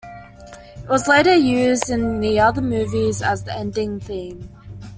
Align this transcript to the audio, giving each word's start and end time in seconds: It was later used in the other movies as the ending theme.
It 0.77 0.89
was 0.89 1.07
later 1.07 1.35
used 1.35 1.91
in 1.91 2.21
the 2.21 2.39
other 2.39 2.63
movies 2.63 3.21
as 3.21 3.43
the 3.43 3.55
ending 3.55 3.99
theme. 3.99 4.49